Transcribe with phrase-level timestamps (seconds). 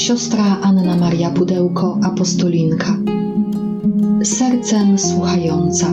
[0.00, 2.96] Siostra Anna Maria Pudełko, apostolinka.
[4.24, 5.86] Sercem słuchająca.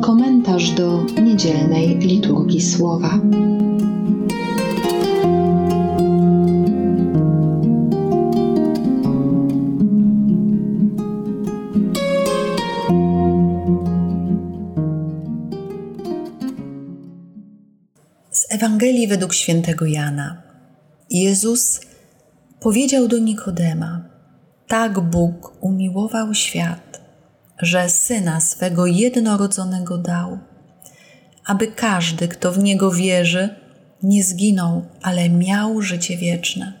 [0.00, 3.20] Komentarz do niedzielnej liturgii słowa.
[18.50, 20.42] Ewangelii według świętego Jana.
[21.10, 21.91] Jezus
[22.62, 24.00] powiedział do Nikodema:
[24.68, 27.00] Tak Bóg umiłował świat,
[27.58, 30.38] że syna swego jednorodzonego dał,
[31.46, 33.48] aby każdy, kto w niego wierzy,
[34.02, 36.72] nie zginął, ale miał życie wieczne.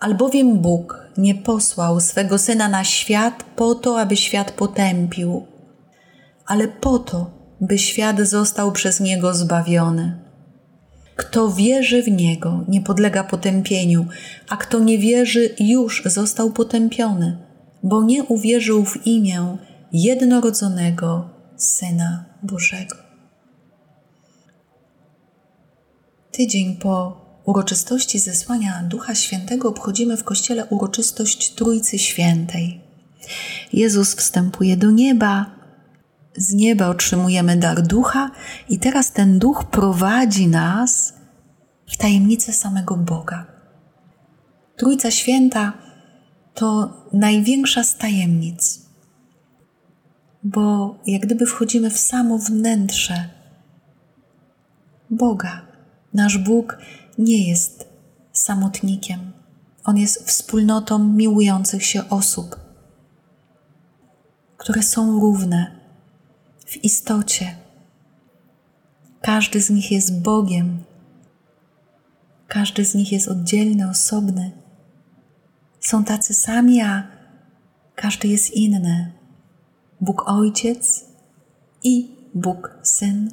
[0.00, 5.46] Albowiem Bóg nie posłał swego syna na świat po to, aby świat potępił,
[6.46, 10.27] ale po to, by świat został przez niego zbawiony.
[11.18, 14.06] Kto wierzy w Niego, nie podlega potępieniu,
[14.48, 17.38] a kto nie wierzy, już został potępiony,
[17.82, 19.56] bo nie uwierzył w imię
[19.92, 22.96] jednorodzonego Syna Bożego.
[26.32, 32.80] Tydzień po uroczystości zesłania Ducha Świętego obchodzimy w Kościele uroczystość Trójcy Świętej.
[33.72, 35.57] Jezus wstępuje do nieba,
[36.38, 38.30] z nieba otrzymujemy dar ducha,
[38.68, 41.14] i teraz ten duch prowadzi nas
[41.86, 43.46] w tajemnicę samego Boga.
[44.76, 45.72] Trójca Święta
[46.54, 48.86] to największa z tajemnic,
[50.42, 53.28] bo jak gdyby wchodzimy w samo wnętrze
[55.10, 55.62] Boga.
[56.14, 56.78] Nasz Bóg
[57.18, 57.88] nie jest
[58.32, 59.32] samotnikiem,
[59.84, 62.56] On jest wspólnotą miłujących się osób,
[64.56, 65.77] które są równe
[66.68, 67.56] w istocie.
[69.22, 70.84] Każdy z nich jest Bogiem,
[72.48, 74.52] każdy z nich jest oddzielny, osobny.
[75.80, 77.06] Są tacy sami, a
[77.94, 79.12] każdy jest inny.
[80.00, 81.04] Bóg Ojciec
[81.82, 83.30] i Bóg Syn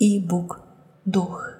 [0.00, 0.62] i Bóg
[1.06, 1.54] Duch.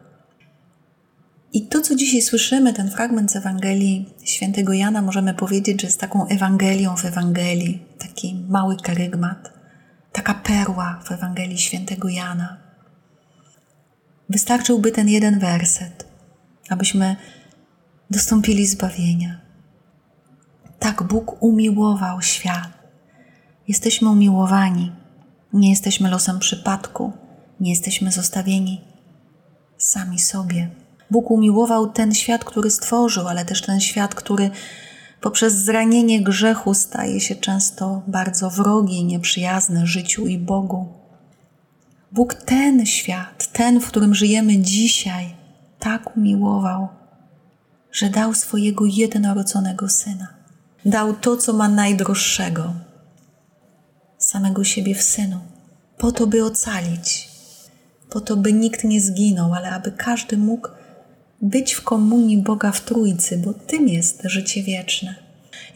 [1.52, 6.00] I to, co dzisiaj słyszymy, ten fragment z Ewangelii świętego Jana, możemy powiedzieć, że jest
[6.00, 9.53] taką Ewangelią w Ewangelii, taki mały karygmat
[10.14, 12.56] taka perła w Ewangelii Świętego Jana.
[14.28, 16.06] Wystarczyłby ten jeden werset,
[16.68, 17.16] abyśmy
[18.10, 19.40] dostąpili zbawienia.
[20.78, 22.68] Tak Bóg umiłował świat.
[23.68, 24.92] Jesteśmy umiłowani.
[25.52, 27.12] Nie jesteśmy losem przypadku.
[27.60, 28.80] Nie jesteśmy zostawieni
[29.78, 30.70] sami sobie.
[31.10, 34.50] Bóg umiłował ten świat, który stworzył, ale też ten świat, który
[35.24, 40.88] poprzez zranienie grzechu staje się często bardzo wrogi i nieprzyjazny życiu i Bogu.
[42.12, 45.34] Bóg ten świat, ten, w którym żyjemy dzisiaj,
[45.78, 46.88] tak umiłował,
[47.92, 50.28] że dał swojego jednorodzonego syna.
[50.84, 52.74] Dał to, co ma najdroższego
[54.18, 55.40] samego siebie w synu,
[55.98, 57.28] po to, by ocalić,
[58.10, 60.68] po to, by nikt nie zginął, ale aby każdy mógł
[61.42, 65.14] być w komunii Boga w Trójcy, bo tym jest życie wieczne.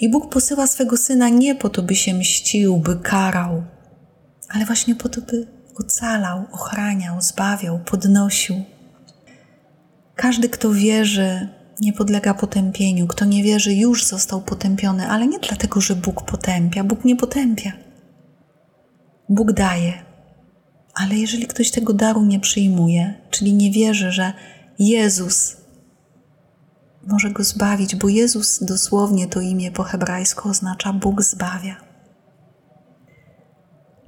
[0.01, 3.63] I Bóg posyła swego Syna nie po to, by się mścił, by karał,
[4.49, 5.47] ale właśnie po to, by
[5.81, 8.65] ocalał, ochraniał, zbawiał, podnosił.
[10.15, 11.49] Każdy, kto wierzy,
[11.81, 13.07] nie podlega potępieniu.
[13.07, 16.85] Kto nie wierzy, już został potępiony, ale nie dlatego, że Bóg potępia.
[16.85, 17.73] Bóg nie potępia.
[19.29, 19.93] Bóg daje.
[20.95, 24.33] Ale jeżeli ktoś tego daru nie przyjmuje, czyli nie wierzy, że
[24.79, 25.57] Jezus
[27.07, 31.77] może go zbawić, bo Jezus dosłownie to imię po hebrajsku oznacza Bóg zbawia.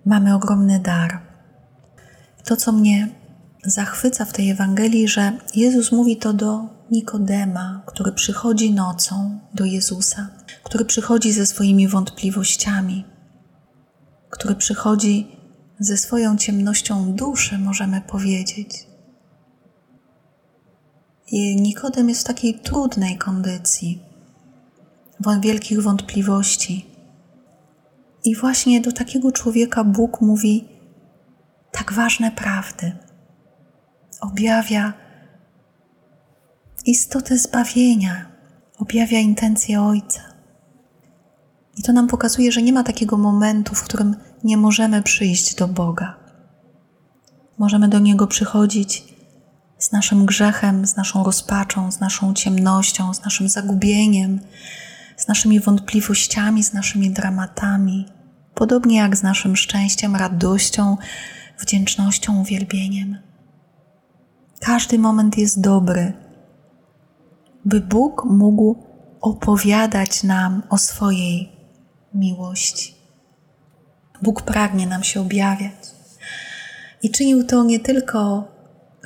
[0.07, 1.21] Mamy ogromny dar.
[2.45, 3.09] To, co mnie
[3.65, 10.29] zachwyca w tej Ewangelii, że Jezus mówi to do Nikodema, który przychodzi nocą do Jezusa,
[10.63, 13.05] który przychodzi ze swoimi wątpliwościami,
[14.31, 15.37] który przychodzi
[15.79, 18.90] ze swoją ciemnością duszy, możemy powiedzieć.
[21.33, 24.03] Nikodem jest w takiej trudnej kondycji,
[25.41, 26.87] wielkich wątpliwości.
[28.25, 30.69] I właśnie do takiego człowieka Bóg mówi
[31.73, 32.93] tak ważne prawdy.
[34.21, 34.93] Objawia
[36.87, 38.27] istotę zbawienia,
[38.79, 40.21] objawia intencję Ojca.
[41.77, 45.69] I to nam pokazuje, że nie ma takiego momentu, w którym nie możemy przyjść do
[45.69, 46.17] Boga.
[47.59, 49.05] Możemy do Niego przychodzić
[49.81, 54.41] z naszym grzechem, z naszą rozpaczą, z naszą ciemnością, z naszym zagubieniem,
[55.17, 58.07] z naszymi wątpliwościami, z naszymi dramatami,
[58.55, 60.97] podobnie jak z naszym szczęściem, radością,
[61.59, 63.19] wdzięcznością, uwielbieniem.
[64.61, 66.13] Każdy moment jest dobry,
[67.65, 68.85] by Bóg mógł
[69.21, 71.53] opowiadać nam o swojej
[72.15, 72.95] miłości.
[74.23, 75.73] Bóg pragnie nam się objawiać.
[77.03, 78.45] I czynił to nie tylko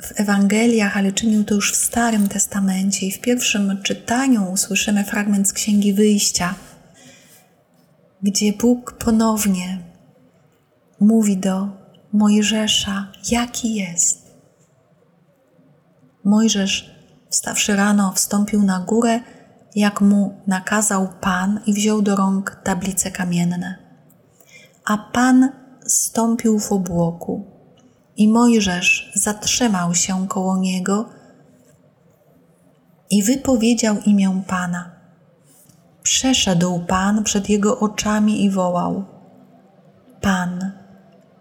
[0.03, 3.05] w Ewangeliach, ale czynił to już w Starym Testamencie.
[3.05, 6.55] I w pierwszym czytaniu usłyszymy fragment z Księgi Wyjścia,
[8.23, 9.79] gdzie Bóg ponownie
[10.99, 11.67] mówi do
[12.13, 14.25] Mojżesza, jaki jest.
[16.23, 16.95] Mojżesz,
[17.29, 19.19] wstawszy rano, wstąpił na górę,
[19.75, 23.75] jak mu nakazał Pan, i wziął do rąk tablice kamienne.
[24.85, 25.49] A Pan
[25.85, 27.54] stąpił w obłoku,
[28.17, 31.09] i Mojżesz zatrzymał się koło niego
[33.09, 34.91] i wypowiedział imię Pana.
[36.03, 39.05] Przeszedł Pan przed jego oczami i wołał:
[40.21, 40.71] Pan,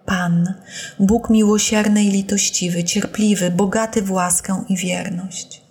[0.06, 0.54] Pan,
[1.00, 5.62] Bóg miłosierny i litościwy, cierpliwy, bogaty w łaskę i wierność.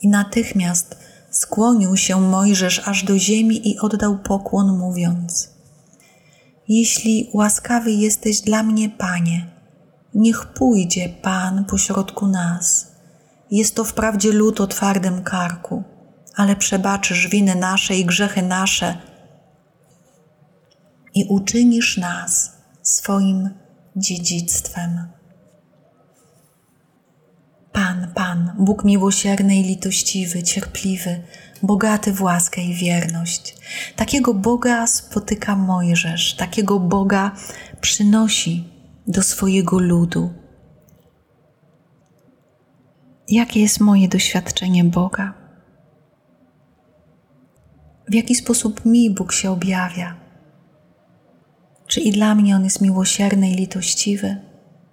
[0.00, 0.98] I natychmiast
[1.30, 5.50] skłonił się Mojżesz aż do ziemi i oddał pokłon, mówiąc:
[6.68, 9.49] Jeśli łaskawy jesteś dla mnie, Panie,
[10.14, 12.90] niech pójdzie Pan pośrodku nas.
[13.50, 15.82] Jest to wprawdzie lud o twardym karku,
[16.36, 18.96] ale przebaczysz winy nasze i grzechy nasze
[21.14, 22.52] i uczynisz nas
[22.82, 23.50] swoim
[23.96, 25.08] dziedzictwem.
[27.72, 31.22] Pan, Pan, Bóg miłosierny i litościwy, cierpliwy,
[31.62, 33.56] bogaty w łaskę i wierność.
[33.96, 37.32] Takiego Boga spotyka Mojżesz, takiego Boga
[37.80, 38.79] przynosi
[39.10, 40.30] do swojego ludu.
[43.28, 45.34] Jakie jest moje doświadczenie Boga?
[48.08, 50.16] W jaki sposób mi Bóg się objawia?
[51.86, 54.36] Czy i dla mnie On jest miłosierny i litościwy?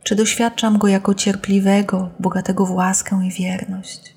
[0.03, 4.15] Czy doświadczam Go jako cierpliwego, bogatego w łaskę i wierność?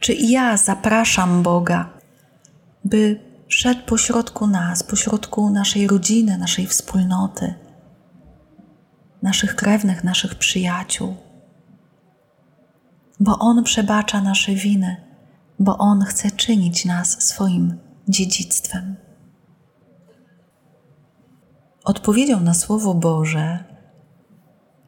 [0.00, 1.90] Czy i ja zapraszam Boga,
[2.84, 7.54] by szedł pośrodku nas, pośrodku naszej rodziny, naszej wspólnoty,
[9.22, 11.16] naszych krewnych, naszych przyjaciół?
[13.20, 14.96] Bo On przebacza nasze winy,
[15.58, 17.78] bo On chce czynić nas swoim
[18.08, 18.96] dziedzictwem.
[21.84, 23.64] Odpowiedzią na Słowo Boże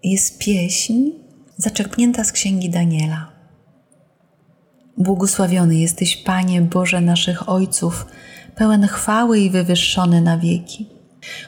[0.03, 1.11] jest pieśń
[1.57, 3.33] zaczerpnięta z księgi Daniela.
[4.99, 8.07] Błogosławiony jesteś, Panie Boże naszych Ojców,
[8.57, 11.02] pełen chwały i wywyższony na wieki.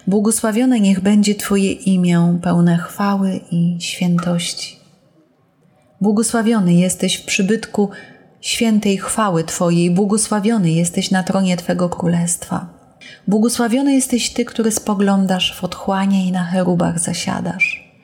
[0.06, 4.76] Błogosławione niech będzie Twoje imię, pełne chwały i świętości.
[6.00, 7.90] Błogosławiony jesteś w przybytku
[8.40, 12.68] świętej chwały Twojej, błogosławiony jesteś na tronie Twego królestwa.
[13.28, 17.94] Błogosławiony jesteś Ty, który spoglądasz w otchłanie i na cherubach zasiadasz.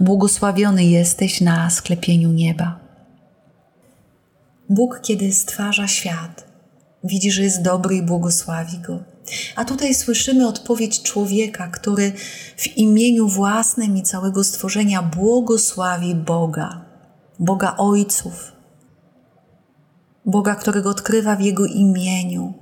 [0.00, 2.78] Błogosławiony jesteś na sklepieniu nieba.
[4.68, 6.44] Bóg, kiedy stwarza świat,
[7.04, 9.15] widzi, że jest dobry i błogosławi go.
[9.56, 12.12] A tutaj słyszymy odpowiedź człowieka, który
[12.56, 16.84] w imieniu własnym i całego stworzenia błogosławi Boga,
[17.38, 18.52] Boga Ojców,
[20.26, 22.54] Boga, którego odkrywa w Jego imieniu,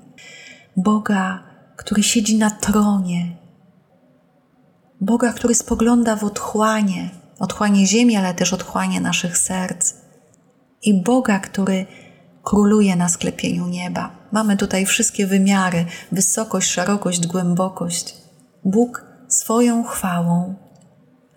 [0.77, 1.43] Boga,
[1.77, 3.37] który siedzi na tronie,
[5.01, 9.95] Boga, który spogląda w otchłanie, otchłanie ziemi, ale też otchłanie naszych serc,
[10.83, 11.87] i Boga, który
[12.43, 14.17] króluje na sklepieniu nieba.
[14.35, 18.15] Mamy tutaj wszystkie wymiary: wysokość, szerokość, głębokość.
[18.65, 20.55] Bóg swoją chwałą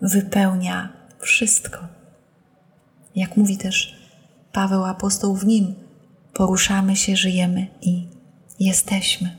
[0.02, 1.78] wypełnia wszystko.
[3.16, 3.96] Jak mówi też
[4.52, 5.74] Paweł apostoł w nim,
[6.34, 8.08] poruszamy się, żyjemy i
[8.60, 9.36] jesteśmy.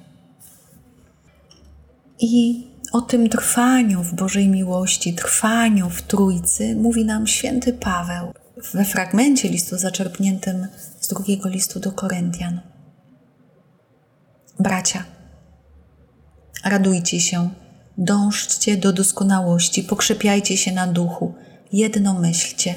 [2.19, 8.33] I o tym trwaniu w Bożej miłości, trwaniu w Trójcy mówi nam święty Paweł
[8.73, 10.67] we fragmencie listu zaczerpniętym
[10.99, 12.59] z drugiego listu do Koryntian.
[14.59, 15.03] Bracia,
[16.65, 17.49] radujcie się,
[17.97, 21.33] dążcie do doskonałości, pokrzepiajcie się na duchu,
[21.73, 22.75] jedno myślcie,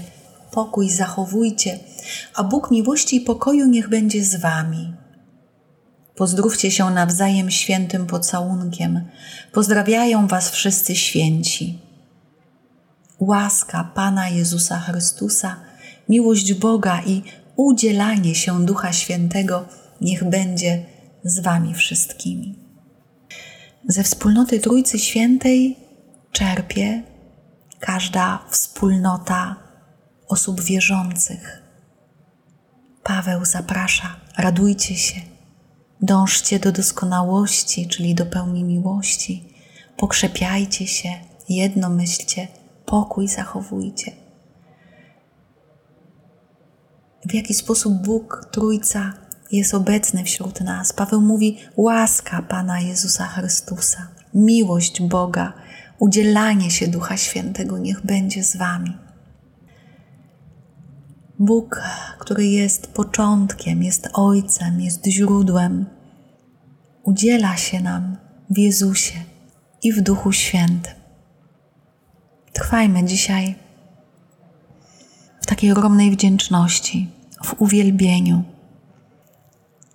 [0.50, 1.78] pokój zachowujcie,
[2.34, 4.94] a Bóg miłości i pokoju niech będzie z wami.
[6.16, 9.08] Pozdrówcie się nawzajem świętym pocałunkiem.
[9.52, 11.78] Pozdrawiają Was wszyscy święci.
[13.20, 15.56] Łaska Pana Jezusa Chrystusa,
[16.08, 17.22] miłość Boga i
[17.56, 19.64] udzielanie się Ducha Świętego
[20.00, 20.91] niech będzie
[21.24, 22.58] z Wami wszystkimi.
[23.88, 25.76] Ze wspólnoty Trójcy Świętej
[26.32, 27.02] czerpie
[27.80, 29.56] każda wspólnota
[30.28, 31.62] osób wierzących.
[33.02, 35.20] Paweł zaprasza, radujcie się
[36.04, 39.54] Dążcie do doskonałości, czyli do pełni miłości.
[39.96, 41.08] Pokrzepiajcie się,
[41.48, 42.48] jedno myślcie,
[42.86, 44.22] pokój zachowujcie.
[47.26, 49.12] w jaki sposób Bóg, Trójca
[49.58, 50.92] jest obecny wśród nas.
[50.92, 55.52] Paweł mówi: łaska Pana Jezusa Chrystusa, miłość Boga,
[55.98, 58.96] udzielanie się Ducha Świętego niech będzie z Wami.
[61.38, 61.82] Bóg,
[62.18, 65.86] który jest początkiem, jest Ojcem, jest źródłem,
[67.02, 68.16] udziela się nam
[68.50, 69.14] w Jezusie
[69.82, 70.92] i w Duchu Świętym.
[72.52, 73.54] Trwajmy dzisiaj
[75.40, 77.10] w takiej ogromnej wdzięczności,
[77.44, 78.44] w uwielbieniu.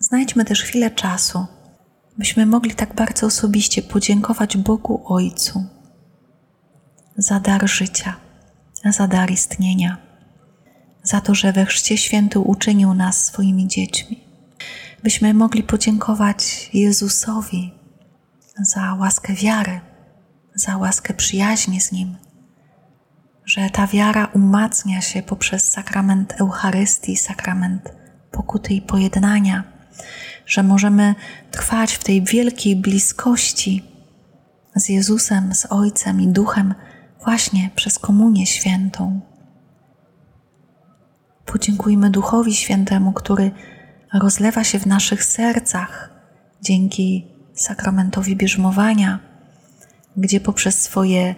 [0.07, 1.45] Znajdźmy też chwilę czasu,
[2.17, 5.65] byśmy mogli tak bardzo osobiście podziękować Bogu Ojcu
[7.17, 8.15] za dar życia,
[8.85, 9.97] za dar istnienia,
[11.03, 14.23] za to, że we Chrzcie Święty uczynił nas swoimi dziećmi.
[15.03, 17.73] Byśmy mogli podziękować Jezusowi
[18.59, 19.79] za łaskę wiary,
[20.55, 22.15] za łaskę przyjaźni z Nim,
[23.45, 27.91] że ta wiara umacnia się poprzez sakrament Eucharystii, sakrament
[28.31, 29.76] pokuty i pojednania,
[30.46, 31.16] że możemy
[31.51, 33.84] trwać w tej wielkiej bliskości
[34.75, 36.74] z Jezusem, z Ojcem i Duchem
[37.24, 39.20] właśnie przez Komunię Świętą.
[41.46, 43.51] Podziękujmy Duchowi Świętemu, który
[44.13, 46.10] rozlewa się w naszych sercach
[46.62, 49.20] dzięki sakramentowi bierzmowania,
[50.18, 51.36] gdzie poprzez swoje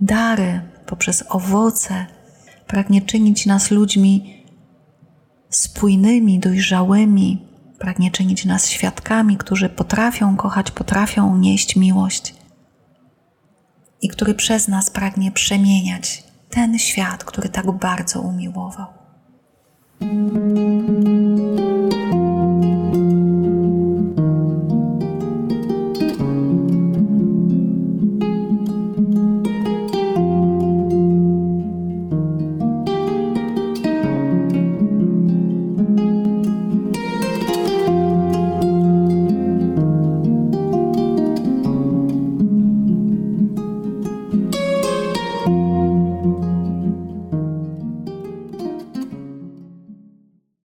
[0.00, 2.06] dary, poprzez owoce
[2.66, 4.44] pragnie czynić nas ludźmi
[5.50, 7.46] spójnymi, dojrzałymi,
[7.78, 12.34] pragnie czynić nas świadkami, którzy potrafią kochać, potrafią nieść miłość
[14.02, 18.86] i który przez nas pragnie przemieniać ten świat, który tak bardzo umiłował.